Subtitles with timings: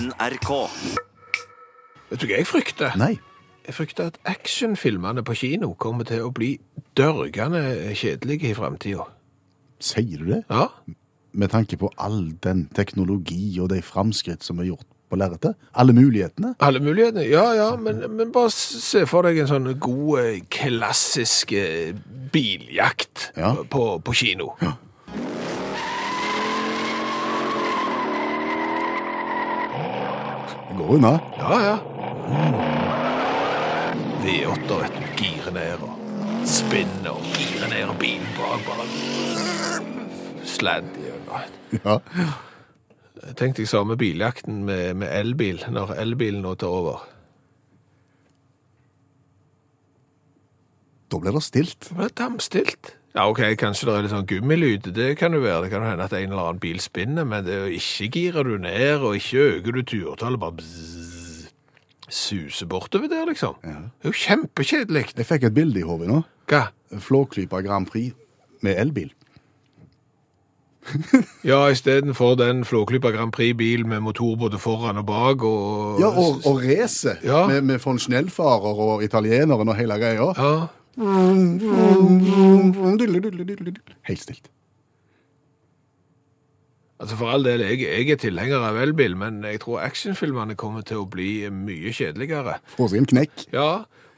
[0.00, 0.50] NRK.
[2.10, 2.94] Vet du hva jeg frykter?
[2.96, 3.18] Nei.
[3.66, 6.54] Jeg frykter at actionfilmene på kino kommer til å bli
[6.96, 7.60] dørgende
[7.98, 9.04] kjedelige i framtida.
[9.84, 10.40] Sier du det?
[10.48, 10.70] Ja?
[11.36, 15.58] Med tanke på all den teknologi og de framskritt som er gjort på lerretet?
[15.76, 16.54] Alle mulighetene?
[16.64, 17.26] Alle mulighetene?
[17.28, 21.92] Ja, ja, men, men bare se for deg en sånn god, eh, klassisk eh,
[22.32, 23.52] biljakt Ja.
[23.68, 24.54] på, på kino.
[24.62, 24.72] Det
[30.80, 31.20] går unna.
[31.38, 31.78] Ja, ja.
[34.24, 35.08] V8, vet du.
[35.20, 38.86] Gire ned og spinne og gire ned og bilen bak bare
[40.48, 41.58] sladd gjennom.
[41.84, 41.98] Ja.
[43.36, 47.04] Tenk deg samme biljakten med, med elbil, når elbilen nå tar over.
[51.10, 51.88] Da blir det stilt.
[51.88, 52.94] Det ble damstilt.
[53.16, 55.64] Ja, ok, kanskje det er litt sånn gummilyd, det kan jo være.
[55.64, 58.46] Det kan jo hende at en eller annen bil spinner, men det er ikke girer
[58.46, 61.48] du ned, og ikke øker du turtallet, bare bzzz,
[62.10, 63.58] suser bortover der, liksom.
[63.64, 65.04] Det er jo kjempekjedelig.
[65.18, 66.20] Jeg fikk et bilde i hodet nå.
[66.50, 66.68] Hva?
[67.02, 68.14] Flåklypa Grand Prix
[68.62, 69.10] med elbil.
[71.44, 76.00] Ja, istedenfor den Flåklypa Grand Prix-bil med motor både foran og bak, og...
[76.00, 77.46] Ja, og, og race Ja.
[77.46, 80.30] med, med von Schnellfarer og italieneren og hele greia.
[80.38, 80.66] Ja,
[84.08, 84.50] Helt stilt.
[87.00, 90.84] altså for all del, jeg, jeg er tilhenger av elbil, men jeg tror actionfilmene kommer
[90.84, 92.58] til å bli mye kjedeligere.
[92.74, 93.46] Få seg en knekk.
[93.54, 93.70] Ja,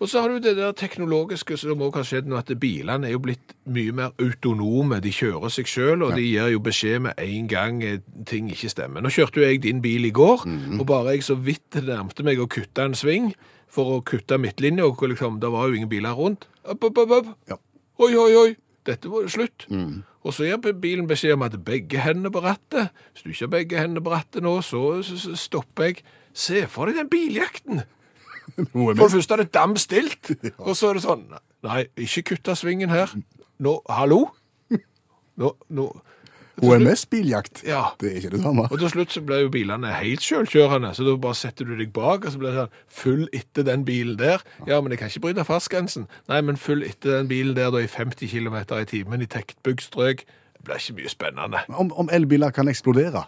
[0.02, 3.14] og så har du det der teknologiske som òg har skjedd nå, at bilene er
[3.14, 4.98] jo blitt mye mer autonome.
[5.04, 8.72] De kjører seg selv, og de gir jo beskjed med en gang eh, ting ikke
[8.72, 9.04] stemmer.
[9.04, 10.42] Nå kjørte jo jeg din bil i går,
[10.80, 13.30] og bare jeg så vidt nærmte meg å kutte en sving
[13.72, 16.48] for å kutte midtlinja, og liksom, det var jo ingen biler rundt.
[16.66, 17.30] Opp, opp, opp.
[17.48, 17.56] Ja.
[18.02, 18.50] Oi, oi, oi,
[18.88, 19.68] dette var slutt.
[20.22, 22.90] Og så gir bilen beskjed om at begge hendene på rattet.
[23.14, 24.98] Hvis du ikke har begge hendene på rattet nå, så
[25.38, 26.04] stopper jeg.
[26.34, 27.82] Se for deg den biljakten.
[28.72, 30.32] For det første er det dam stilt,
[30.66, 31.26] og så er det sånn
[31.62, 33.12] Nei, ikke kutta svingen her.
[33.62, 34.24] Nå, hallo?
[35.38, 35.84] Nå, nå
[36.60, 37.62] HMS-biljakt.
[37.66, 37.84] Ja.
[38.00, 38.66] Det er ikke det samme.
[38.70, 41.92] Og til slutt så ble jo bilene helt selvkjørende, så da bare setter du deg
[41.96, 44.44] bak, og så blir det sånn Følg etter den bilen der.
[44.68, 46.08] Ja, men jeg kan ikke bryte fartsgrensen.
[46.30, 49.86] Nei, men følg etter den bilen der da i 50 km i timen i tektbygd
[49.86, 50.26] strøk.
[50.58, 51.64] Det blir ikke mye spennende.
[51.72, 53.24] Om, om elbiler kan eksplodere.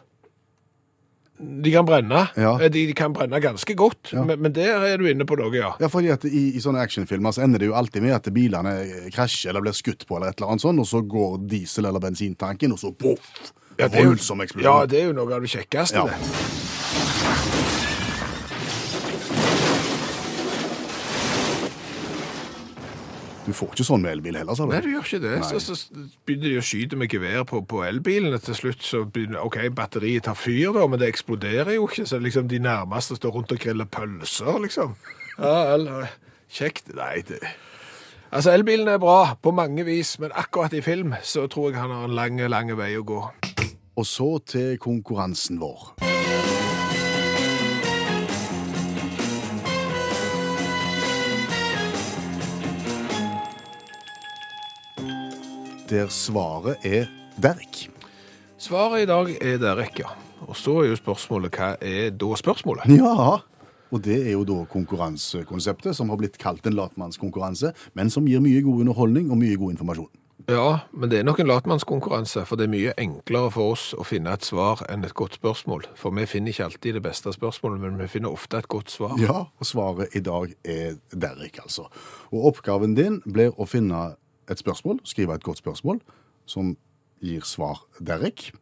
[1.38, 2.28] De kan brenne.
[2.38, 2.52] Ja.
[2.62, 4.22] Eh, De, de kan brenne ganske godt, Ja.
[4.24, 5.72] men, men der er du inne på noe, ja.
[5.82, 8.76] Ja, fordi at i, i sånne actionfilmer så ender det jo alltid med at bilene
[9.12, 12.00] krasjer eller blir skutt på, eller et eller annet sånt, og så går diesel- eller
[12.00, 13.52] bensintanken, og så boff!
[13.78, 16.06] Ja, det er jo- Ja, det er jo noe av det kjekkeste, Ja.
[16.06, 17.63] det.
[23.44, 24.72] Du får ikke sånn med elbil heller, sa du?
[24.72, 25.34] Nei, du gjør ikke det.
[25.44, 28.40] Så, så begynner de å skyte med gevær på, på elbilene.
[28.40, 32.06] Til slutt så begynner OK, batteriet tar fyr, da, men det eksploderer jo ikke.
[32.08, 34.96] Så liksom de nærmeste står rundt og griller pølser, liksom.
[35.36, 36.08] Ja, eller
[36.54, 36.94] Kjekt.
[36.94, 37.40] Nei, det
[38.34, 41.90] Altså, elbilen er bra på mange vis, men akkurat i film så tror jeg han
[41.94, 43.20] har en lang, lang vei å gå.
[43.94, 45.94] Og så til konkurransen vår.
[55.88, 57.90] Der svaret er Derek.
[58.56, 60.14] Svaret i dag er Derek, ja.
[60.48, 62.88] Og så er jo spørsmålet hva er da spørsmålet?
[62.88, 63.42] Ja,
[63.92, 68.40] og det er jo da konkurransekonseptet som har blitt kalt en latmannskonkurranse, men som gir
[68.40, 70.08] mye god underholdning og mye god informasjon.
[70.48, 74.08] Ja, men det er nok en latmannskonkurranse, for det er mye enklere for oss å
[74.08, 75.84] finne et svar enn et godt spørsmål.
[76.00, 79.20] For vi finner ikke alltid det beste spørsmålet, men vi finner ofte et godt svar.
[79.20, 81.90] Ja, og svaret i dag er Derek, altså.
[82.32, 84.14] Og oppgaven din blir å finne
[84.50, 86.00] et spørsmål, skrive et godt spørsmål,
[86.46, 86.76] som
[87.24, 88.52] gir svar Derek.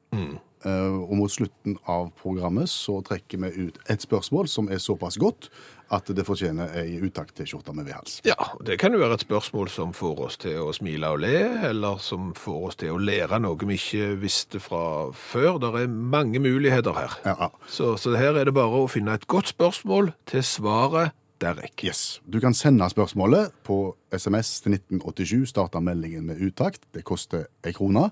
[0.62, 5.18] Eh, og mot slutten av programmet så trekker vi ut et spørsmål som er såpass
[5.18, 5.48] godt
[5.92, 8.20] at det fortjener ei utakt-T-skjorte med V-hals.
[8.24, 11.34] Ja, det kan jo være et spørsmål som får oss til å smile og le,
[11.68, 15.58] eller som får oss til å lære noe vi ikke visste fra før.
[15.60, 17.18] Det er mange muligheter her.
[17.26, 17.50] Ja, ja.
[17.66, 21.84] Så, så her er det bare å finne et godt spørsmål til svaret Derek.
[21.84, 22.20] Yes.
[22.24, 26.84] Du kan sende spørsmålet på SMS til 1987, starte meldingen med utakt.
[26.94, 28.08] Det koster ei krone.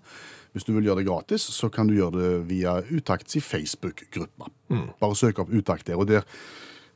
[0.53, 4.51] Hvis du vil gjøre det gratis, så kan du gjøre det via Utakts i Facebook-gruppa.
[5.01, 6.27] Bare søk opp Utakt der, og der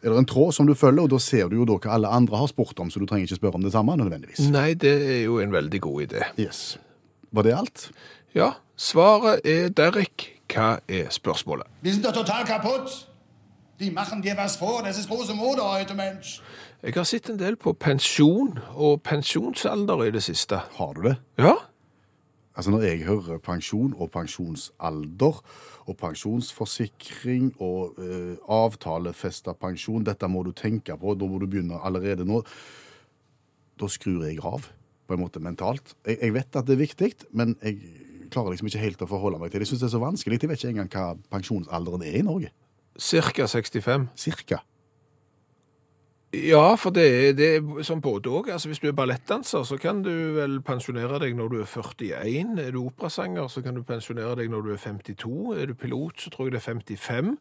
[0.05, 2.11] er det en tråd som du følger, og da ser du jo da hva alle
[2.13, 4.43] andre har spurt om, så du trenger ikke spørre om det samme nødvendigvis.
[4.53, 6.27] Nei, det er jo en veldig god idé.
[6.41, 6.77] Yes.
[7.33, 7.89] Var det alt?
[8.35, 10.33] Ja, svaret er Derek.
[10.51, 11.71] Hva er spørsmålet?
[11.83, 13.14] Wir er totalt total kaputt.
[13.81, 14.83] Die machen dir was vor.
[14.83, 16.41] Das ist große Mode heute, Mensch.
[16.83, 20.61] Jeg har sett en del på pensjon og pensjonsalder i det siste.
[20.77, 21.17] Har du det?
[21.39, 21.55] Ja,
[22.57, 25.41] Altså Når jeg hører pensjon og pensjonsalder
[25.91, 31.81] og pensjonsforsikring og eh, avtalefesta pensjon, dette må du tenke på, da må du begynne
[31.83, 32.45] allerede nå.
[33.81, 34.69] Da skrur jeg av,
[35.07, 35.97] på en måte mentalt.
[36.07, 37.81] Jeg, jeg vet at det er viktig, men jeg
[38.31, 39.67] klarer liksom ikke helt å forholde meg til det.
[39.67, 40.39] Jeg syns det er så vanskelig.
[40.39, 42.55] Jeg vet ikke engang hva pensjonsalderen er i Norge.
[42.99, 44.09] Cirka 65.
[44.17, 44.63] Cirka.
[46.35, 48.51] Ja, for det er, det er som både òg.
[48.51, 52.59] Altså, hvis du er ballettdanser, så kan du vel pensjonere deg når du er 41.
[52.59, 55.55] Er du operasanger, så kan du pensjonere deg når du er 52.
[55.61, 57.37] Er du pilot, så tror jeg det er 55.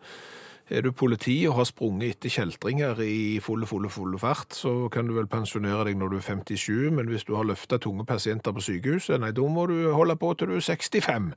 [0.69, 5.09] Er du politi og har sprunget etter kjeltringer i fulle, fulle, fulle fart, så kan
[5.09, 8.55] du vel pensjonere deg når du er 57, men hvis du har løfta tunge pasienter
[8.55, 11.33] på sykehuset, nei, da må du holde på til du er 65.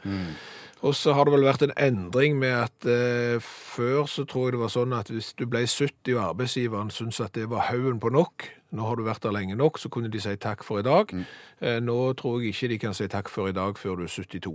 [0.86, 4.54] Og så har det vel vært en endring med at eh, før så tror jeg
[4.54, 7.98] det var sånn at hvis du ble 70 og arbeidsgiveren syntes at det var haugen
[8.02, 8.46] på nok,
[8.76, 11.10] nå har du vært der lenge nok, så kunne de si takk for i dag.
[11.58, 14.12] Eh, nå tror jeg ikke de kan si takk for i dag før du er
[14.14, 14.54] 72.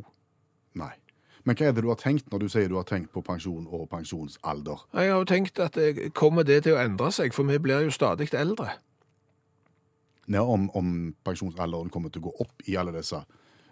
[0.80, 0.94] Nei.
[1.44, 3.68] Men hva er det du har tenkt når du sier du har tenkt på pensjon
[3.68, 4.88] og pensjonsalder?
[4.94, 7.90] Jeg har jo tenkt at det kommer det til å endre seg, for vi blir
[7.90, 8.78] jo stadig eldre.
[10.32, 13.20] Ja, om, om pensjonsalderen kommer til å gå opp i alle disse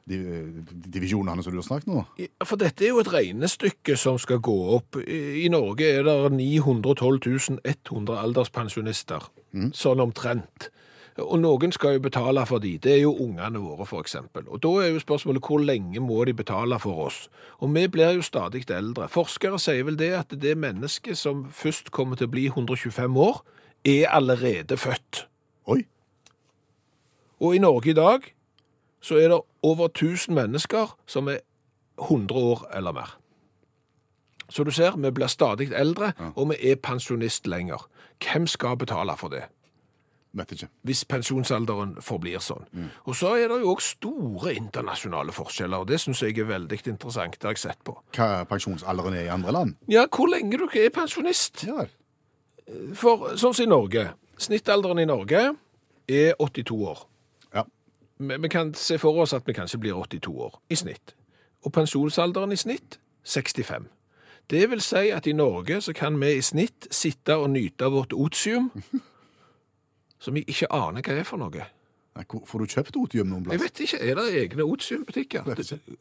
[0.09, 2.03] divisjonene som du har snakket nå?
[2.19, 4.97] Ja, For dette er jo et regnestykke som skal gå opp.
[5.06, 9.29] I Norge er det 912 100 alderspensjonister,
[9.77, 10.71] sånn omtrent.
[11.19, 14.45] Og noen skal jo betale for de, det er jo ungene våre eksempel.
[14.47, 17.27] Og da er jo spørsmålet hvor lenge må de betale for oss?
[17.59, 19.09] Og vi blir jo stadig eldre.
[19.12, 23.41] Forskere sier vel det at det mennesket som først kommer til å bli 125 år,
[23.83, 25.25] er allerede født.
[25.67, 25.83] Oi!
[27.39, 28.25] Og i Norge i dag
[29.01, 31.40] så er det over 1000 mennesker som er
[32.00, 33.16] 100 år eller mer.
[34.50, 37.86] Så du ser, vi blir stadig eldre, og vi er pensjonist lenger.
[38.24, 39.44] Hvem skal betale for det?
[40.34, 40.68] Vet ikke.
[40.86, 42.66] Hvis pensjonsalderen forblir sånn.
[43.10, 46.80] Og så er det jo også store internasjonale forskjeller, og det synes jeg er veldig
[46.86, 47.96] interessant, det har jeg sett på.
[48.18, 49.75] Hva pensjonsalderen er i andre land?
[49.90, 51.66] Ja, hvor lenge du er pensjonist?
[51.68, 51.88] Ja,
[52.94, 55.40] For sånn som i Norge, snittalderen i Norge
[56.06, 57.07] er 82 år.
[58.19, 61.13] Vi kan se for oss at vi kanskje blir 82 år i snitt.
[61.63, 63.86] Og pensjonsalderen i snitt 65.
[64.50, 67.92] Det vil si at i Norge så kan vi i snitt sitte og nyte av
[67.95, 68.71] vårt otium,
[70.19, 71.68] som vi ikke aner hva er for noe.
[72.18, 75.45] Nei, Får du kjøpt otium noen Jeg vet ikke, er det egne otiumbutikker?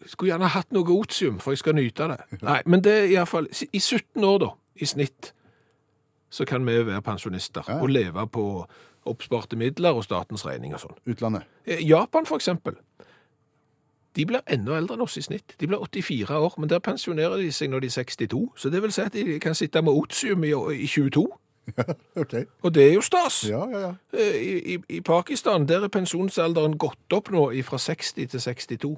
[0.08, 2.18] Skulle gjerne hatt noe otium, for jeg skal nyte det.
[2.42, 4.50] Nei, men det er i hvert fall, i 17 år da,
[4.80, 5.32] i snitt,
[6.30, 7.78] så kan vi være pensjonister Ja.
[7.82, 8.66] og leve på
[9.10, 11.00] oppsparte midler og statens regning og sånn.
[11.08, 11.48] Utlandet?
[11.66, 12.78] Eh, Japan for eksempel,
[14.16, 15.54] de blir enda eldre enn oss i snitt.
[15.60, 18.40] De blir 84 år, men der pensjonerer de seg når de er 62.
[18.56, 21.26] Så det vil si at de kan sitte med otium i, i 22.
[22.22, 22.44] okay.
[22.62, 23.44] Og det er jo stas.
[23.48, 23.92] Ja, ja, ja.
[24.12, 28.96] Eh, I, i, I Pakistan der er pensjonsalderen gått opp nå fra 60 til 62.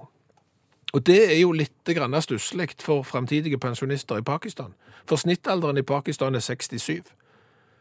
[0.92, 1.90] Og det er jo litt
[2.20, 4.74] stusslig for fremtidige pensjonister i Pakistan.
[5.06, 7.12] For snittalderen i Pakistan er 67.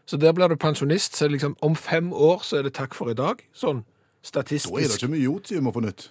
[0.10, 3.12] Så der blir du pensjonist, så liksom om fem år så er det takk for
[3.12, 3.44] i dag.
[3.54, 3.84] Sånn
[4.26, 4.74] statistisk.
[4.74, 6.08] Da er det ikke mye otium å få nytt.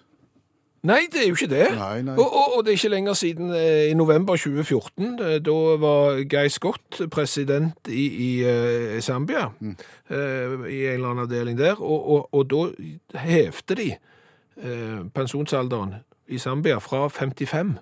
[0.87, 1.65] Nei, det er jo ikke det.
[1.75, 2.15] Nei, nei.
[2.15, 5.09] Og, og, og det er ikke lenger siden eh, i november 2014.
[5.27, 9.75] eh, Da var Guy Scott president i, i eh, Zambia, Mm.
[10.15, 15.97] eh, i en eller annen avdeling der, og, og, og da hevte de eh, pensjonsalderen
[16.31, 17.75] i Zambia fra 55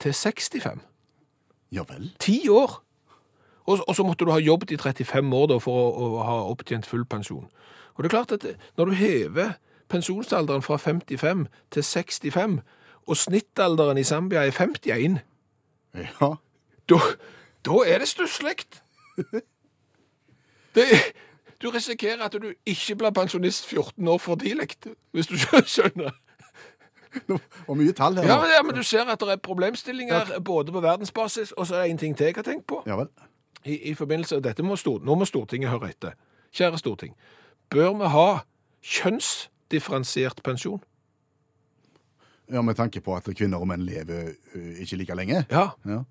[0.00, 0.80] til 65.
[1.76, 2.08] Ja vel.
[2.18, 2.80] Ti år!
[3.68, 6.36] Og, og så måtte du ha jobbet i 35 år da, for å, å ha
[6.48, 7.44] opptjent full pensjon.
[7.94, 8.46] Og det er klart at
[8.78, 9.50] når du hever
[9.92, 12.58] pensjonsalderen fra 55 til 65,
[13.08, 15.18] og snittalderen i Zambia er 51,
[15.98, 16.30] Ja.
[16.88, 16.98] da,
[17.66, 18.56] da er det stusslig.
[21.62, 24.68] Du risikerer at du ikke blir pensjonist 14 år for tidlig,
[25.12, 25.34] hvis du
[25.66, 26.12] skjønner.
[27.66, 30.72] Og mye tall her Ja, men, ja, men du ser at det er problemstillinger både
[30.72, 32.82] på verdensbasis, og så er det en ting til jeg har tenkt på.
[32.86, 33.08] Ja vel.
[33.64, 36.14] I, i forbindelse dette må stort, Nå må Stortinget høre etter.
[36.54, 37.16] Kjære Storting.
[37.70, 38.28] Bør vi ha
[38.84, 40.80] kjønnsdifferensiert pensjon?
[42.48, 44.32] Ja, Med tanke på at kvinner og menn lever
[44.80, 45.44] ikke like lenge?
[45.50, 45.70] Ja.
[45.84, 46.02] Ja.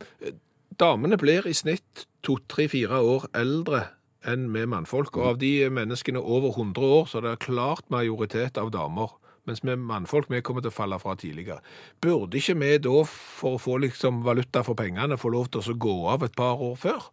[0.78, 3.88] Damene blir i snitt to, tre, fire år eldre
[4.28, 5.18] enn med mannfolk.
[5.18, 9.16] Og av de menneskene over 100 år, så er det klart majoritet av damer.
[9.48, 11.62] Mens vi mannfolk vi kommer til å falle fra tidligere.
[12.04, 15.78] Burde ikke vi da, for å få liksom valuta for pengene, få lov til å
[15.88, 17.08] gå av et par år før?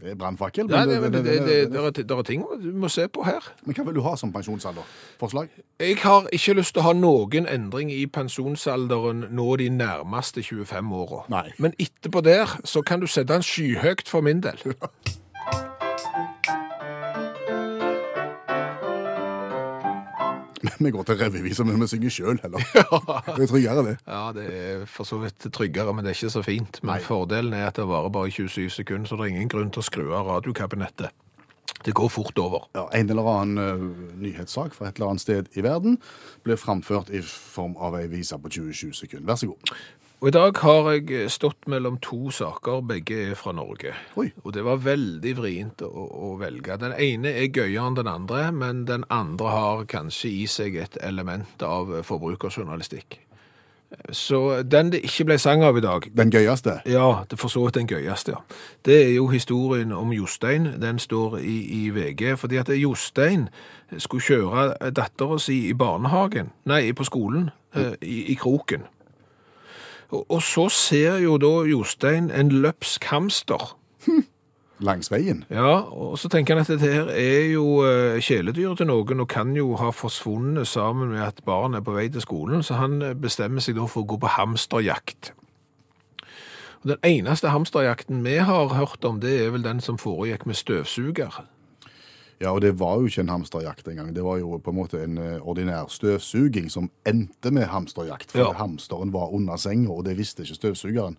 [0.00, 0.66] Det er brannfakkel.
[0.70, 3.04] Nei, det, men det, det- det, det- det, det, det er ting du må se
[3.08, 3.40] på her.
[3.66, 4.82] Men hva vil du ha som pensjonsalder?
[5.20, 5.48] Forslag?
[5.80, 10.92] Jeg har ikke lyst til å ha noen endring i pensjonsalderen nå de nærmeste 25
[10.92, 11.44] åra.
[11.58, 14.56] Men etterpå der så kan du sette den skyhøyt for min del.
[20.84, 22.64] Vi går til revyvisa, men vi synger sjøl heller.
[23.36, 23.96] Det er tryggere, det.
[24.04, 26.82] Ja, det er for så vidt tryggere, men det er ikke så fint.
[26.82, 27.00] Men Nei.
[27.04, 29.86] fordelen er at det varer bare 27 sekunder, så det er ingen grunn til å
[29.86, 31.14] skru av radiokabinettet.
[31.84, 32.66] Det går fort over.
[32.76, 35.96] Ja, en eller annen uh, nyhetssak fra et eller annet sted i verden
[36.44, 39.30] blir framført i form av ei vise på 27 sekunder.
[39.30, 39.72] Vær så god.
[40.20, 43.94] Og i dag har jeg stått mellom to saker, begge er fra Norge.
[44.20, 44.26] Oi.
[44.44, 46.76] Og det var veldig vrient å, å velge.
[46.82, 51.00] Den ene er gøyere enn den andre, men den andre har kanskje i seg et
[51.00, 53.16] element av forbrukerjournalistikk.
[54.12, 56.82] Så den det ikke ble sang av i dag, Den gøyeste.
[56.84, 58.44] Ja, det for så vidt den gøyeste, ja.
[58.84, 60.74] Det er jo historien om Jostein.
[60.84, 63.48] Den står i, i VG, fordi at Jostein
[63.96, 67.94] skulle kjøre dattera si i barnehagen, nei, på skolen, mm.
[68.02, 68.84] i, i kroken.
[70.10, 73.76] Og, så ser jo da Jostein en løpsk hamster.
[74.80, 75.44] Langs veien.
[75.52, 79.28] Ja, og så tenker han at dette her er jo eh, kjæledyr til noen, og
[79.28, 83.02] kan jo ha forsvunnet sammen med at barn er på vei til skolen, så han
[83.04, 85.34] eh, bestemmer seg da for å gå på hamsterjakt.
[86.80, 91.42] Den eneste hamsterjakten vi har hørt om, det er vel den som foregikk med støvsuger.
[92.40, 94.14] Ja, og det var jo ikke en hamsterjakt engang.
[94.16, 98.30] Det var jo på en måte en eh, ordinær støvsuging som endte med hamsterjakt.
[98.32, 98.52] For Ja.
[98.52, 101.16] hamsteren var under senga, og det visste ikke støvsugeren.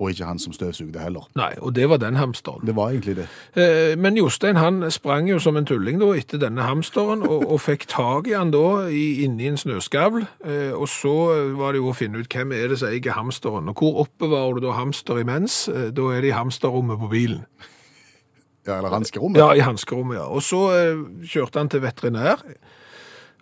[0.00, 1.26] Og ikke han som støvsugde heller.
[1.36, 2.64] Nei, og det var den hamsteren.
[2.66, 3.26] Det var egentlig det.
[3.54, 7.60] Eh, Men Jostein han sprang jo som en tulling da etter denne hamsteren, og, og
[7.60, 10.24] fikk tag i han da i, inni en snøskavl.
[10.42, 11.12] Eh, Og så
[11.54, 13.68] var det jo å finne ut hvem er det som eier hamsteren.
[13.68, 15.68] Og hvor oppbevarer du da hamster imens?
[15.68, 17.44] Eh, Da er det i hamsterrommet på bilen.
[18.66, 19.40] Ja, eller hanskerommet.
[19.40, 20.26] Ja, i hanskerommet, ja.
[20.28, 22.42] Og så eh, kjørte han til veterinær,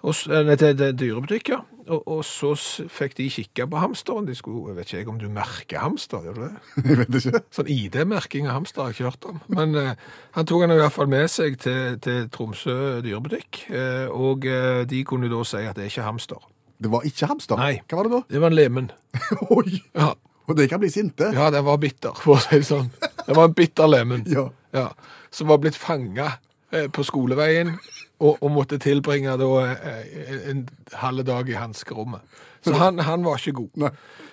[0.07, 1.65] og, eh, nei, til, dyrebutikk, ja.
[1.89, 2.53] Og, og så
[2.93, 4.27] fikk de kikke på hamsteren.
[4.29, 6.51] De skulle, jeg vet ikke jeg om du merker hamster, gjør du det?
[6.91, 7.41] Jeg vet ikke.
[7.57, 9.39] Sånn ID-merking av hamster har jeg ikke hørt om.
[9.57, 10.05] Men eh,
[10.37, 14.83] han tok han i hvert fall med seg til, til Tromsø dyrebutikk, eh, og eh,
[14.91, 16.45] de kunne da si at det er ikke hamster.
[16.79, 17.59] Det var ikke hamster.
[17.59, 17.81] Nei.
[17.89, 18.23] Hva var det da?
[18.37, 18.91] Det var en lemen.
[19.57, 19.81] Oi!
[19.97, 20.13] Ja,
[20.49, 21.33] Og det kan bli sinte.
[21.35, 22.93] ja den var bitter, for å si det sånn.
[23.01, 24.23] Det var en bitter lemen.
[24.29, 24.47] Ja.
[24.79, 24.89] Ja,
[25.35, 26.33] som var blitt fanga
[26.73, 27.75] eh, på skoleveien
[28.19, 30.65] og, og måtte tilbringe da eh, en
[30.99, 32.39] halv dag i hanskerommet.
[32.65, 33.91] Så han, han var ikke god.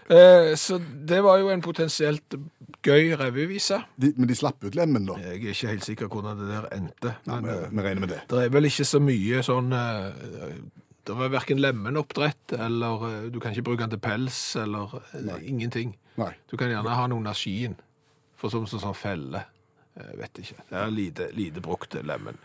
[0.09, 2.35] Eh, så det var jo en potensielt
[2.85, 3.77] gøy revyvise.
[4.01, 5.19] Men de slapp ut lemmen, da.
[5.21, 7.13] Jeg er ikke helt sikker hvordan det der endte.
[7.29, 8.21] Men, Vi, eh, regner med det.
[8.31, 9.69] det er vel ikke så mye sånn
[11.05, 15.37] Det var verken lemmenoppdrett, eller du kan ikke bruke den til pels, eller Nei.
[15.45, 15.93] ingenting.
[16.17, 16.31] Nei.
[16.49, 17.75] Du kan gjerne ha noen av skien,
[18.35, 19.43] for som sånn, sånn felle.
[19.95, 20.57] Jeg vet ikke.
[20.69, 22.39] Det er lite, lite brukt lemen.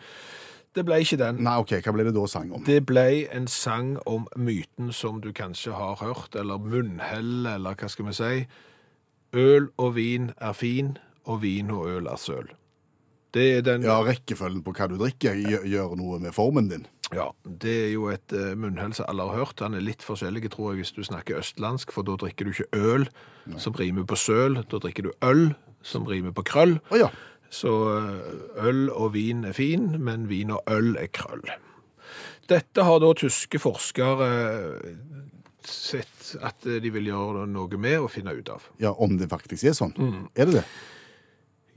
[0.75, 1.40] Det ble ikke den.
[1.42, 2.62] Nei, OK, hva ble det da sang om?
[2.66, 7.90] Det ble en sang om myten som du kanskje har hørt, eller munnhell, eller hva
[7.90, 8.35] skal vi si.
[9.35, 10.95] Øl og vin er fin,
[11.26, 12.52] og vin og øl er søl.
[13.35, 16.87] Det er den Ja, rekkefølgen på hva du drikker, gjør, gjør noe med formen din.
[17.14, 19.62] Ja, det er jo et uh, munnhell som alle har hørt.
[19.62, 22.71] Han er litt forskjellig, tror jeg, hvis du snakker østlandsk, for da drikker du ikke
[22.78, 23.09] øl,
[23.59, 24.61] som rimer på søl.
[24.71, 25.50] Da drikker du øl,
[25.83, 26.78] som rimer på krøll.
[26.90, 27.11] Oh, ja.
[27.50, 31.42] Så eh, øl og vin er fin, men vin og øl er krøll.
[32.50, 34.95] Dette har da tyske forskere eh,
[35.66, 38.69] sett at de vil gjøre noe med og finne ut av.
[38.80, 38.92] ja.
[38.95, 39.95] Om det faktisk er sånn.
[40.35, 40.66] Er det det?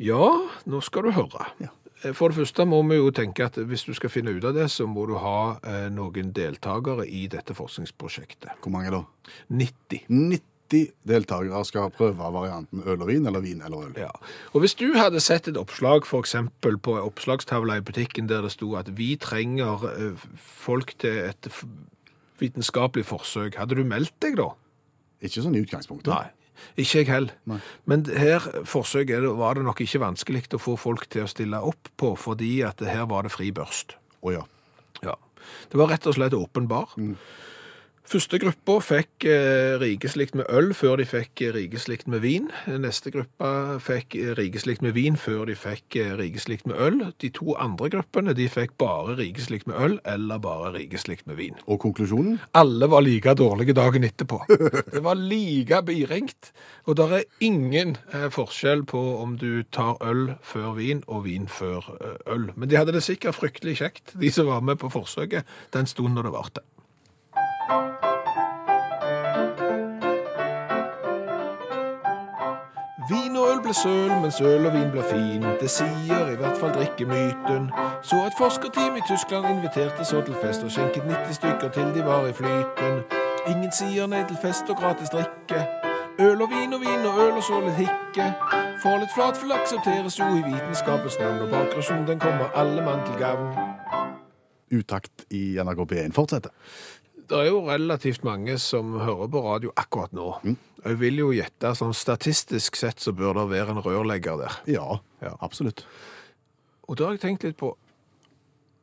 [0.01, 0.23] Ja,
[0.69, 1.45] nå skal du høre.
[1.61, 1.69] Ja.
[2.03, 4.55] Eh, For det første må vi jo tenke at hvis du skal finne ut av
[4.57, 8.57] det, så må du ha eh, noen deltakere i dette forskningsprosjektet.
[8.63, 9.03] Hvor mange da?
[9.49, 10.05] 90.
[10.09, 10.41] 90
[11.07, 13.95] deltakere skal prøve varianten øl og vin, eller vin eller øl.
[13.99, 14.11] Ja.
[14.53, 18.53] Og hvis du hadde sett et oppslag for eksempel på oppslagstavla i butikken der det
[18.55, 21.49] sto at vi trenger eh, folk til et
[22.41, 24.51] vitenskapelig forsøk, hadde du meldt deg da?
[25.23, 26.11] Ikke sånn i utgangspunktet.
[26.11, 26.31] Nei.
[26.79, 27.61] Ikke jeg heller.
[27.89, 31.89] Men her forsøket var det nok ikke vanskelig å få folk til å stille opp
[31.99, 33.97] på, fordi at her var det fri børst.
[34.23, 34.43] Å ja.
[35.03, 35.17] Ja.
[35.71, 36.93] Det var rett og slett åpen bar.
[38.03, 42.49] Første gruppa fikk eh, rikeslikt med øl før de fikk eh, rikeslikt med vin.
[42.67, 46.99] Neste gruppa fikk eh, rikeslikt med vin før de fikk eh, rikeslikt med øl.
[47.23, 51.55] De to andre gruppene de fikk bare rikeslikt med øl eller bare rikeslikt med vin.
[51.63, 52.41] Og konklusjonen?
[52.59, 54.41] Alle var like dårlige dagen etterpå.
[54.93, 56.51] Det var like biringt.
[56.85, 61.47] Og det er ingen eh, forskjell på om du tar øl før vin og vin
[61.47, 61.87] før
[62.27, 62.51] øl.
[62.55, 66.19] Men de hadde det sikkert fryktelig kjekt, de som var med på forsøket, den stunden
[66.27, 66.67] det varte.
[73.73, 75.45] Ble søl, mens øl og vin blir fin.
[75.61, 77.63] Det sier i hvert fall drikkemyten.
[78.05, 82.03] Så et forskerteam i Tyskland inviterte så til fest og skjenket 90 stykker til de
[82.05, 82.99] var i flyten.
[83.49, 85.63] Ingen sier nei til fest og gratis drikke.
[86.21, 88.27] Øl og vin og vin og øl og så litt hikke.
[88.83, 93.17] For litt flatfull aksepteres jo i vitenskapens navn, og bakgrunnen den kommer alle mann til
[93.23, 93.47] gavn.
[94.69, 96.53] Utakt i NRK P1 fortsetter.
[97.25, 100.29] Det er jo relativt mange som hører på radio akkurat nå.
[100.83, 104.57] Jeg vil jo gjette sånn statistisk sett så bør det være en rørlegger der.
[104.67, 105.35] Ja, Ja.
[105.41, 105.85] absolutt.
[106.87, 107.75] Og da har jeg tenkt litt på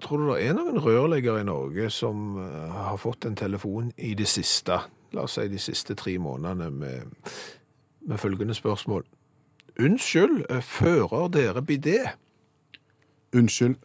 [0.00, 4.14] Tror du det er noen rørleggere i Norge som eh, har fått en telefon i
[4.16, 4.78] det siste,
[5.12, 7.10] la oss si de siste tre månedene, med,
[8.08, 9.04] med følgende spørsmål?
[9.76, 11.98] Unnskyld, eh, fører dere bidé?
[13.36, 13.76] Unnskyld,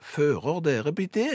[0.00, 1.26] Fører dere bidé?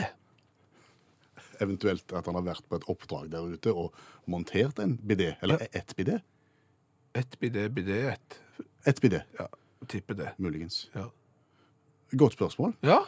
[1.61, 3.93] Eventuelt at han har vært på et oppdrag der ute og
[4.31, 6.19] montert en bidé, eller ett bidé.
[7.15, 8.39] Ett bidé, bidé ett.
[8.85, 9.47] Ett bidé, Ja,
[9.87, 10.31] tipper det.
[10.37, 10.89] muligens.
[10.95, 11.09] Ja.
[12.15, 12.73] Godt spørsmål.
[12.83, 12.99] ja,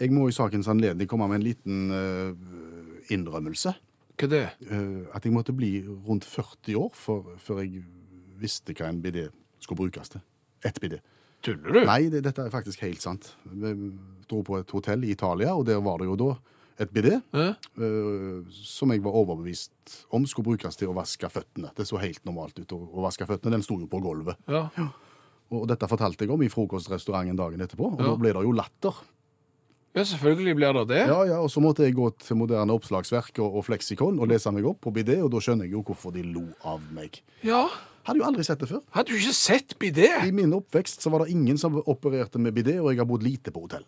[0.00, 3.74] Jeg må i sakens anledning komme med en liten uh, innrømmelse.
[4.18, 4.44] hva det?
[4.70, 7.84] Uh, at jeg måtte bli rundt 40 år for, før jeg
[8.38, 9.28] visste hva en bidé
[9.60, 10.20] skulle brukes til.
[10.64, 11.00] Ett bidé.
[11.42, 11.84] Tuller du?
[11.86, 13.32] Nei, det, dette er faktisk helt sant.
[13.44, 13.72] Vi
[14.30, 16.28] dro på et hotell i Italia, og der var det jo da
[16.80, 17.52] et bidé ja.
[17.78, 21.70] uh, som jeg var overbevist om skulle brukes til å vaske føttene.
[21.76, 23.56] Det så helt normalt ut å, å vaske føttene.
[23.58, 24.38] Den sto jo på gulvet.
[24.48, 24.68] Ja.
[25.52, 28.06] Og dette fortalte jeg om i frokostrestauranten dagen etterpå, og Ja.
[28.12, 28.94] da ble det jo latter.
[29.94, 31.00] ja, selvfølgelig blir det det.
[31.10, 34.50] Ja, ja, og så måtte jeg gå til moderne oppslagsverk og, og fleksikon og lese
[34.50, 37.20] meg opp på bidé, og da skjønner jeg jo hvorfor de lo av meg.
[37.44, 37.66] Ja,
[38.02, 38.80] Hadde jo aldri sett det før.
[38.90, 40.08] Hadde du ikke sett bidé?
[40.26, 43.22] I min oppvekst så var det ingen som opererte med bidé, og jeg har bodd
[43.22, 43.84] lite på hotell.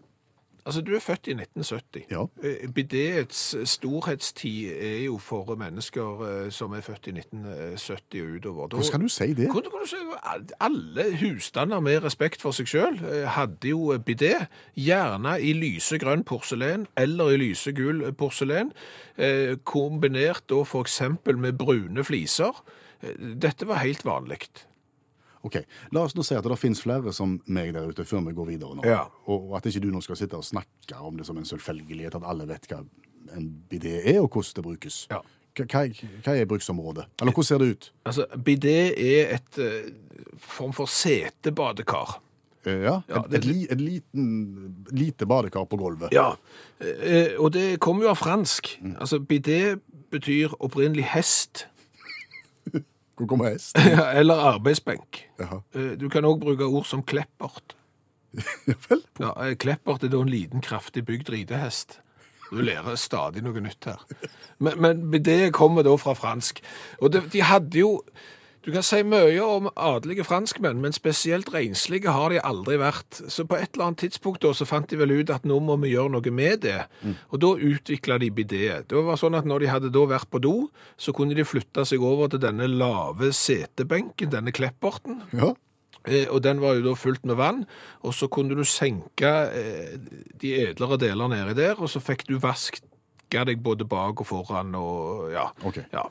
[0.66, 2.06] Altså, du er født i 1970.
[2.10, 2.22] Ja.
[2.42, 8.68] Eh, Bidéets storhetstid er jo for mennesker eh, som er født i 1970 og utover.
[8.68, 9.50] Hvordan kan du si det?
[9.52, 9.96] Hvordan kan du si
[10.60, 12.98] Alle husstander med respekt for seg sjøl
[13.36, 14.46] hadde jo bidé.
[14.80, 18.72] Gjerne i lysegrønn porselen eller i lysegul porselen.
[19.18, 21.00] eh, Kombinert da f.eks.
[21.36, 22.64] med brune fliser.
[23.02, 24.48] Eh, Dette var helt vanlig.
[25.44, 25.58] Ok,
[25.92, 28.46] La oss nå si at det finnes flere som meg der ute før vi går
[28.54, 28.84] videre nå.
[28.88, 29.04] Ja.
[29.28, 32.24] Og, at ikke du nå skal sitte og snakke om det som en selvfølgelighet, at
[32.24, 32.80] alle vet hva
[33.34, 35.00] en bidé er, og hvordan det brukes.
[35.12, 35.20] Ja.
[35.54, 37.04] Hva, er bruksområdet?
[37.20, 37.92] Eller hvordan ser det ut?
[38.08, 42.20] Altså, Bidé er et uh, form for setebadekar.
[42.66, 46.08] Eh, Ja, Ja, et, et, li, et liten, lite badekar på gulvet.
[46.12, 46.32] Ja,
[46.80, 48.80] uh, og det kommer jo av fransk.
[48.98, 49.76] Altså, bidé
[50.10, 51.66] betyr opprinnelig hest,
[53.16, 53.76] Hvor kommer hest?
[54.20, 55.24] eller arbeidsbenk.
[55.40, 55.60] Jaha.
[55.74, 57.76] Eh, Du kan også bruke ord som kleppert.
[58.66, 59.02] Ja vel.
[59.20, 62.00] Ja, eh, kleppert er da en liten, kraftig bygd ridehest.
[62.50, 64.02] Du lærer stadig noe nytt her.
[64.62, 66.60] Men, men det kommer da fra fransk.
[67.00, 67.92] Og det, de hadde jo
[68.64, 73.18] Du kan si mye om adelige franskmenn, men spesielt renslige har de aldri vært.
[73.28, 75.76] Så på et eller annet tidspunkt da, så fant de vel ut at nå må
[75.82, 76.78] vi gjøre noe med det.
[77.28, 78.86] Og da utvikla de bidet.
[78.88, 80.54] Det var sånn at når de hadde da vært på do,
[80.96, 85.20] så kunne de flytte seg over til denne lave setebenken, denne klepperten.
[85.36, 85.52] Ja.
[86.08, 87.62] Eh, og den var jo da fylt med vann,
[88.04, 89.94] og så kunne du senke eh,
[90.40, 92.84] de edlere deler nedi der, og så fikk du vasket
[93.34, 95.48] deg både bak og foran, og ja.
[95.66, 95.82] Okay.
[95.90, 96.04] ja.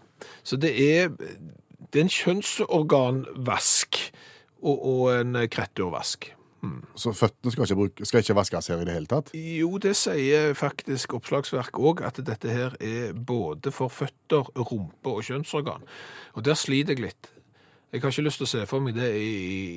[0.44, 1.12] Så det er,
[1.92, 4.00] det er en kjønnsorganvask
[4.64, 6.32] og, og en kretturvask.
[6.96, 9.34] Så føttene skal ikke, bruke, skal ikke vaskes her i det hele tatt?
[9.36, 15.26] Jo, det sier faktisk oppslagsverk òg, at dette her er både for føtter, rumpe og
[15.28, 15.84] kjønnsorgan.
[16.40, 17.32] Og der sliter jeg litt.
[17.94, 19.34] Jeg har ikke lyst til å se for meg det i,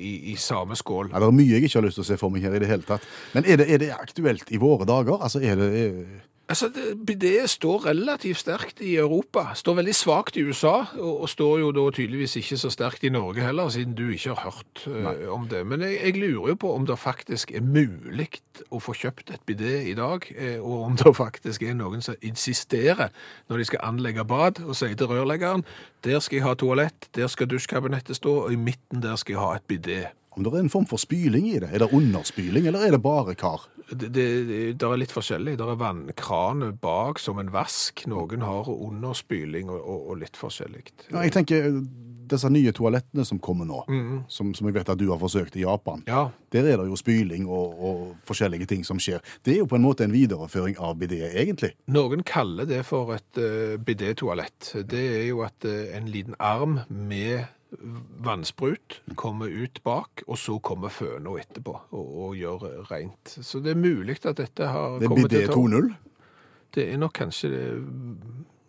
[0.09, 1.11] i, i samme skål.
[1.11, 2.63] Ja, det er mye jeg ikke har lyst til å se for meg her i
[2.63, 3.03] det hele tatt.
[3.35, 5.19] Men er det, er det aktuelt i våre dager?
[5.19, 5.69] Altså, er det...
[5.83, 6.25] Er...
[6.47, 9.49] Altså, det, Bidé står relativt sterkt i Europa.
[9.55, 13.11] Står veldig svakt i USA, og, og står jo da tydeligvis ikke så sterkt i
[13.11, 15.65] Norge heller, siden du ikke har hørt uh, om det.
[15.67, 18.29] Men jeg, jeg lurer jo på om det faktisk er mulig
[18.71, 22.15] å få kjøpt et bidé i dag, eh, og om det faktisk er noen som
[22.25, 23.11] insisterer
[23.49, 25.65] når de skal anlegge bad, og sier til rørleggeren
[26.07, 29.43] der skal jeg ha toalett, der skal dusjkabinettet stå, og i midten der skal jeg
[29.43, 29.99] ha et bidé.
[30.37, 31.71] Om det er en form for spyling i det?
[31.73, 33.63] Er det underspyling, eller er det bare kar?
[33.89, 34.27] Det, det,
[34.77, 35.55] det er litt forskjellig.
[35.57, 38.03] Det er vannkrane bak som en vask.
[38.11, 40.83] Noen har underspyling og, og, og litt forskjellig.
[41.09, 41.71] Ja, jeg tenker
[42.27, 43.81] disse nye toalettene som kommer nå,
[44.29, 46.97] som, som jeg vet at du har forsøkt i Japan, Ja, der er det jo
[46.99, 49.23] spyling og, og forskjellige ting som skjer.
[49.43, 51.73] Det er jo på en måte en videreføring av bidé, egentlig.
[51.91, 54.73] Noen kaller det for et uh, bidé-toalett.
[54.87, 57.47] Det er jo at uh, en liten arm med
[58.23, 63.37] vannsprut kommer ut bak, og så kommer føna etterpå og, og gjør rent.
[63.43, 65.89] Så det er mulig at dette har Det er kommet til å 2.0.
[66.75, 67.65] Det er nok kanskje det,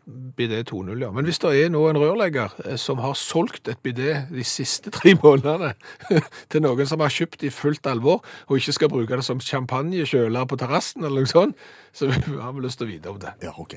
[0.09, 1.11] bidé 2.0, ja.
[1.13, 4.91] Men hvis det er nå en rørlegger eh, som har solgt et bidé de siste
[4.97, 5.75] tre månedene
[6.51, 10.49] til noen som har kjøpt i fullt alvor, og ikke skal bruke det som champagnekjøler
[10.49, 12.11] på terrassen eller noe sånt, så
[12.45, 13.35] har vi lyst til å vite om det.
[13.45, 13.77] Ja, ok.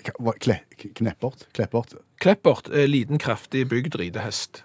[0.00, 0.60] Kle,
[0.94, 1.48] kneppert?
[1.52, 1.94] Kleppert?
[2.20, 4.64] Kleppert, eh, liten, kraftig bygd ridehest.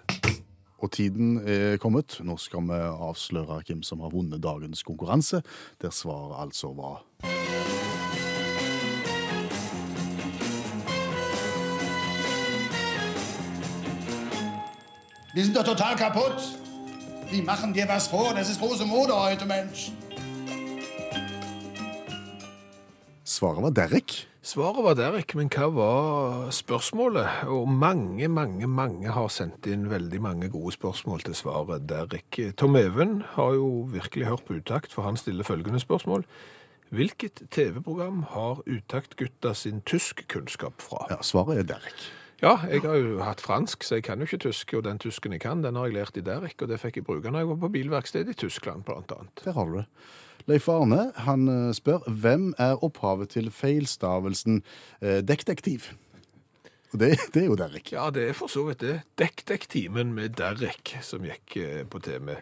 [0.78, 2.18] Og tiden er kommet.
[2.24, 5.42] Nå skal vi avsløre hvem som har vunnet dagens konkurranse,
[5.82, 7.04] der svaret altså var
[15.36, 16.40] Vi er totalt kaputt.
[17.30, 18.32] Vi gjør machen dir was vor.
[18.32, 19.92] Das ist große Mode heute, mennesk.
[23.24, 24.28] Svaret var Derek.
[24.46, 27.48] Svaret var Derek, men hva var spørsmålet?
[27.50, 32.38] Og mange, mange, mange har sendt inn veldig mange gode spørsmål til svaret Derek.
[32.54, 36.22] Tom Even har jo virkelig hørt på utakt, for han stiller følgende spørsmål.
[36.94, 41.08] Hvilket TV-program har utaktgutta sin tyskkunnskap fra?
[41.10, 42.06] Ja, Svaret er Derek.
[42.38, 45.34] Ja, jeg har jo hatt fransk, så jeg kan jo ikke tysk, og den tysken
[45.34, 47.50] jeg kan, den har jeg lært i Derek, og det fikk jeg bruke når jeg
[47.50, 49.42] var på bilverksted i Tyskland, blant annet.
[49.42, 49.88] Der har du det.
[50.46, 54.62] Leif Arne han eh, spør hvem er opphavet til feilstavelsen
[55.00, 55.90] eh, dekkdektiv?
[56.92, 57.92] Og det, det er jo Derek.
[57.92, 59.00] Ja, det er for så vidt det.
[59.18, 62.38] Dekk-dekk-timen med Derek som gikk eh, på TV.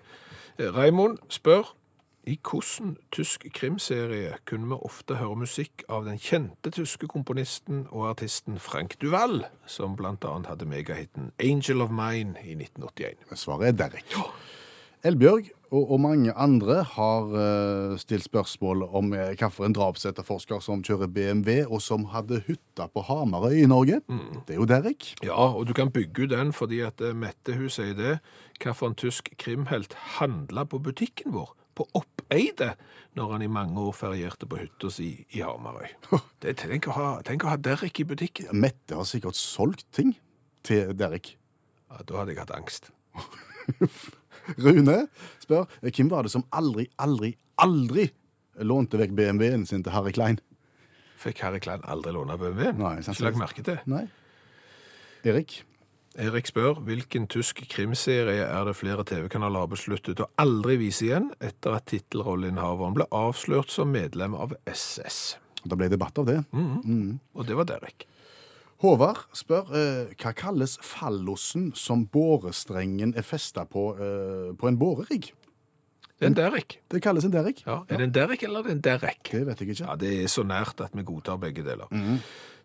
[0.59, 1.72] Eh, Raimond spør
[2.24, 8.09] i hvilken tysk krimserie kunne vi ofte høre musikk av den kjente tyske komponisten og
[8.14, 13.37] artisten Frank Duval, som annet hadde megahiten Angel of Mine i 1981.
[13.37, 14.16] Svaret er Derek.
[15.05, 21.11] Elbjørg og, og mange andre har uh, stilt spørsmål om uh, hvilken drapsetterforsker som kjører
[21.12, 23.99] BMW, og som hadde hytta på Hamarøy i Norge.
[24.49, 25.11] Det er jo Derek.
[25.27, 28.14] Ja, og du kan bygge ut den fordi at eh, Mette hun sier det.
[28.57, 31.53] Hvilken tysk krimhelt handla på butikken vår?
[31.75, 32.73] På Oppeide,
[33.19, 35.90] når han i mange år ferierte på hytta si i Hamarøy.
[36.40, 38.55] Det, tenk, å ha, tenk å ha Derek i butikken.
[38.57, 40.17] Mette har sikkert solgt ting
[40.64, 41.35] til Derek.
[41.90, 42.95] Ja, da hadde jeg hatt angst.
[44.64, 44.98] Rune
[45.42, 48.09] spør hvem var det som aldri, aldri, aldri
[48.62, 50.40] lånte vekk BMW-en sin til Harry Klein?
[51.20, 52.74] Fikk Harry Klein aldri låne BMW?
[52.78, 53.16] Nei, sant.
[53.16, 53.78] Ikke lagt merke til.
[53.90, 54.04] Nei.
[55.24, 55.62] Erik?
[56.20, 61.33] Erik spør hvilken tysk krimserie er det flere TV-kanaler har besluttet å aldri vise igjen
[61.42, 65.40] etter at tittelrolleinnehaveren ble avslørt som medlem av SS.
[65.64, 66.38] Da ble debatt av det.
[66.54, 68.07] Og det var Derek.
[68.85, 75.31] Håvard spør eh, hva kalles fallosen som bårestrengen er festa på eh, på en bårerigg?
[76.14, 76.77] Det er en derrick.
[76.92, 77.62] Det kalles en derrick.
[77.64, 79.31] Ja, er det en derrick eller er det en derrek?
[79.33, 79.87] Det vet jeg ikke.
[79.87, 81.88] Ja, det er så nært at vi godtar begge deler.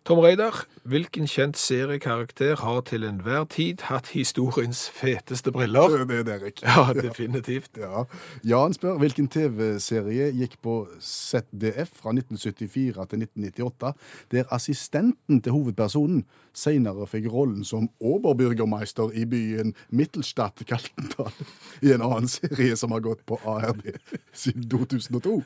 [0.08, 5.92] Tom Reidar, hvilken kjent seriekarakter har til enhver tid hatt historiens feteste briller?
[6.08, 6.62] Det er det, Erik.
[6.70, 7.78] Ja, definitivt.
[7.78, 8.06] Ja.
[8.48, 13.94] Jan spør hvilken TV-serie gikk på ZDF fra 1974 til 1998,
[14.32, 16.24] der assistenten til hovedpersonen
[16.56, 21.36] senere fikk rollen som oberbürgermeister i byen Mittelstadt Kaltendal,
[21.84, 23.92] i en annen serie som har gått på ARD
[24.34, 25.42] siden 2002.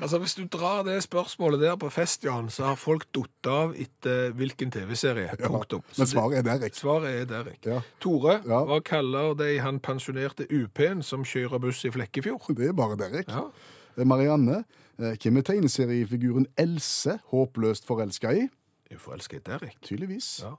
[0.00, 3.74] Altså, Hvis du drar det spørsmålet der på fest, Jan, så har folk datt av
[3.76, 5.34] etter hvilken TV-serie.
[5.42, 5.82] Punktum.
[5.92, 6.74] Så Men svaret er Derek.
[6.74, 7.58] Svaret er Derek.
[7.66, 7.80] Ja.
[8.00, 8.64] Tore, Ja.
[8.64, 12.54] hva kaller de han pensjonerte UP-en som kjører buss i Flekkefjord?
[12.56, 13.28] Det er bare Derek.
[13.28, 14.04] Ja.
[14.04, 14.64] Marianne,
[14.98, 18.48] eh, hvem er tegneseriefiguren Else håpløst forelska i?
[18.90, 19.76] Jeg forelsket i Derek.
[19.82, 20.40] Tydeligvis.
[20.42, 20.54] Ja.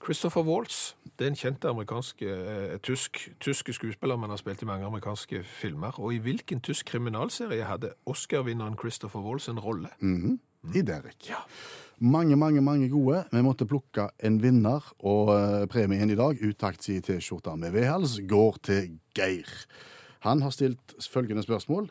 [0.00, 4.68] Christopher Waltz, det er en kjent amerikansk, eh, tysk, tysk skuespiller, men har spilt i
[4.68, 6.00] mange amerikanske filmer.
[6.00, 9.92] Og i hvilken tysk kriminalserie hadde Oscar-vinneren Christopher Waltz en rolle?
[10.74, 11.30] I Derek.
[12.00, 13.24] Mange, mange mange gode.
[13.32, 18.20] Vi måtte plukke en vinner, og eh, premien i dag, uttakt i T-skjorta med vedhals,
[18.24, 19.48] går til Geir.
[20.24, 21.90] Han har stilt følgende spørsmål.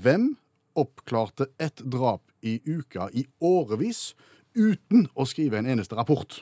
[0.00, 0.36] Hvem
[0.76, 4.14] oppklarte et drap i uka i årevis
[4.56, 6.40] uten å skrive en eneste rapport?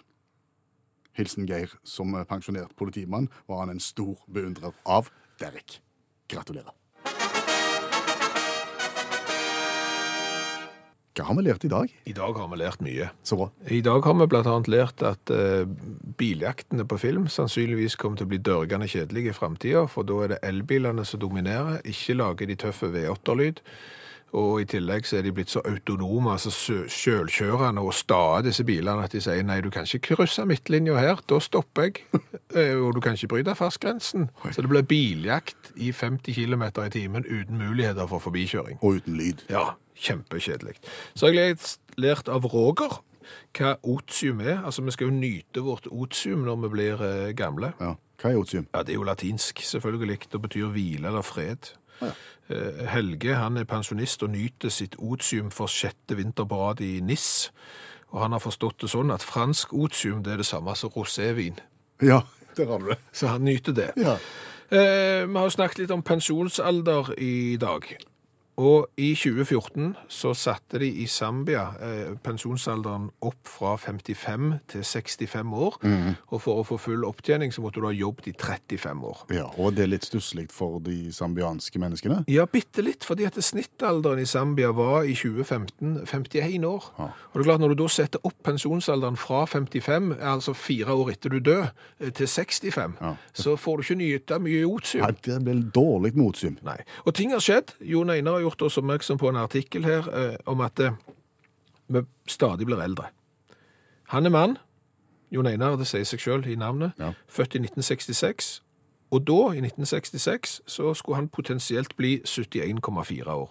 [1.19, 1.75] Hilsen Geir.
[1.85, 5.11] Som pensjonert politimann var han en stor beundrer av
[5.43, 5.81] Derek.
[6.29, 6.75] Gratulerer.
[11.19, 11.91] Hva har vi lært i dag?
[12.07, 13.09] I dag har vi lært mye.
[13.27, 13.49] Så bra.
[13.67, 15.67] I dag har vi annet lært at uh,
[16.21, 20.35] biljaktene på film sannsynligvis kommer til å bli dørgende kjedelige i fremtiden, for da er
[20.35, 23.59] det elbilene som dominerer, ikke lager de tøffe V8-lyd.
[24.37, 26.51] Og i tillegg så er de blitt så autonome, altså
[26.93, 31.23] sjølkjørende og stae disse bilene at de sier nei, du kan ikke krysse midtlinja her,
[31.29, 32.05] da stopper jeg.
[32.57, 34.31] Eh, og du kan ikke bryte fartsgrensen.
[34.53, 38.79] Så det blir biljakt i 50 km i timen uten muligheter for forbikjøring.
[38.81, 39.43] Og uten lyd.
[39.53, 40.79] Ja, kjempekjedelig.
[41.13, 41.59] Så har jeg
[42.01, 43.03] lært av Roger
[43.59, 44.63] hva otium er.
[44.65, 47.75] Altså, vi skal jo nyte vårt otium når vi blir eh, gamle.
[47.81, 47.95] Ja.
[48.19, 48.67] Hva er otium?
[48.75, 50.19] Ja, det er jo latinsk, selvfølgelig.
[50.33, 51.73] Det betyr hvile eller fred.
[52.03, 56.99] Eh, Helge han er pensjonist og nyter sitt otium for sjette vinter på rad i
[57.05, 57.51] Nis.
[58.09, 61.59] Og han har forstått det sånn at fransk otium det er det samme som rosévin.
[62.01, 62.23] Ja,
[62.57, 62.99] der har du det.
[63.13, 63.91] Så han nyter det.
[64.01, 64.17] Ja.
[64.71, 67.85] Eh, vi har jo snakket litt om pensjonsalder i dag.
[68.59, 75.53] Og i 2014 så satte de i Zambia eh, pensjonsalderen opp fra 55 til 65
[75.55, 75.77] år.
[76.35, 79.21] Og for å få full opptjening så måtte du ha jobbet i 35 år.
[79.37, 82.25] Ja, Og det er litt stusslig for de zambianske menneskene.
[82.31, 86.91] Ja, bitte litt, fordi at snittalderen i Zambia var i 2015 51 år.
[86.99, 87.09] Ja.
[87.31, 91.13] Og det er klart, når du da setter opp pensjonsalderen fra 55, altså fire år
[91.15, 93.15] etter du dør, eh, til 65, Ja.
[93.35, 95.03] så får du ikke nyte mye motsyn.
[95.07, 96.59] Nei, det blir dårlig motsyn.
[96.67, 96.79] Nei.
[97.07, 97.75] Og ting har skjedd.
[97.87, 100.97] Jon Einar har gjort oss oppmerksom på en artikkel her eh, om at eh,
[101.89, 103.11] vi stadig blir eldre.
[104.15, 104.57] Han er mann.
[105.31, 106.97] Jon Einar, det sier seg sjøl i navnet.
[106.99, 107.13] Ja.
[107.29, 108.63] Født i 1966.
[109.13, 113.51] Og da, i 1966, så skulle han potensielt bli 71,4 år.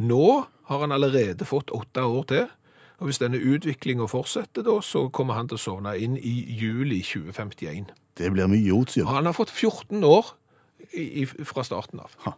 [0.00, 0.26] Nå
[0.68, 2.48] har han allerede fått åtte år til.
[3.00, 7.00] Og hvis denne utviklinga fortsetter, da, så kommer han til å sovne inn i juli
[7.04, 7.88] 2051.
[8.20, 9.06] Det blir mye otsyn.
[9.06, 10.34] Og han har fått 14 år
[10.92, 12.12] i, i, fra starten av.
[12.26, 12.34] Ha.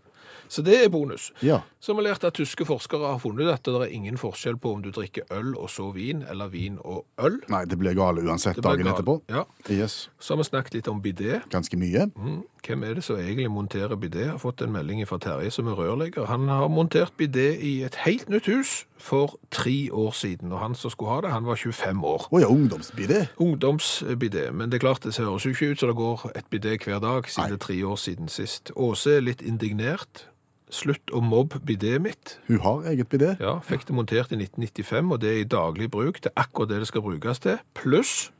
[0.53, 1.31] Så det er bonus.
[1.41, 1.63] Ja.
[1.81, 4.75] Så har vi lært at tyske forskere har funnet at det er ingen forskjell på
[4.77, 7.39] om du drikker øl og så vin, eller vin og øl.
[7.49, 8.93] Nei, det blir gale uansett blir dagen gal.
[8.93, 9.15] etterpå.
[9.33, 9.47] Ja.
[9.73, 10.11] Yes.
[10.21, 11.41] Så har vi snakket litt om bidé.
[11.51, 12.11] Ganske mye.
[12.13, 12.43] Mm.
[12.63, 14.29] Hvem er det som egentlig monterer bidé?
[14.29, 16.29] Har fått en melding fra Terje som er rørlegger.
[16.31, 20.53] Han har montert bidé i et helt nytt hus for tre år siden.
[20.53, 22.29] Og han som skulle ha det, han var 25 år.
[22.31, 23.25] Å ja, ungdomsbidé.
[23.43, 26.77] Ungdomsbidé, men det er klart det høres jo ikke ut som det går et bidé
[26.77, 28.71] hver dag siden det er tre år siden sist.
[28.77, 30.29] Åse er litt indignert.
[30.73, 32.39] Slutt å mobbe bidet mitt.
[32.49, 33.35] Hun har eget bidé.
[33.43, 36.23] Ja, fikk det montert i 1995, og det er i daglig bruk.
[36.25, 37.59] Det er akkurat det det skal brukes til.
[37.77, 38.31] Pluss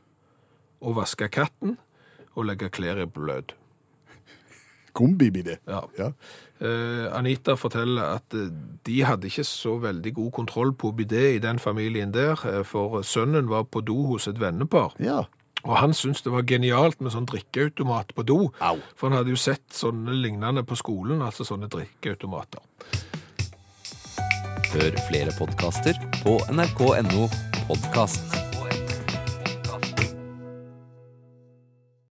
[0.81, 1.77] å vaske katten
[2.33, 3.53] og legge klær i blød.
[4.97, 5.59] Kombibidé.
[5.69, 5.83] Ja.
[5.97, 6.09] Ja.
[6.63, 8.49] Eh, Anita forteller at eh,
[8.85, 13.01] de hadde ikke så veldig god kontroll på bidé i den familien der, eh, for
[13.01, 14.93] sønnen var på do hos et vennepar.
[14.99, 15.23] ja.
[15.63, 18.39] Og han syntes det var genialt med sånn drikkeautomat på do.
[18.59, 18.75] Au.
[18.99, 22.63] For han hadde jo sett sånne lignende på skolen, altså sånne drikkeautomater.
[24.73, 27.29] Hør flere podkaster på nrk.no
[27.67, 28.42] podkast.